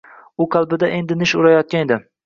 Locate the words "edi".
1.89-2.05